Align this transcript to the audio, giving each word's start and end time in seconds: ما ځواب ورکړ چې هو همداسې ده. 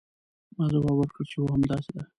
ما 0.55 0.65
ځواب 0.71 0.95
ورکړ 0.97 1.21
چې 1.31 1.37
هو 1.41 1.47
همداسې 1.55 1.91
ده. 1.95 2.03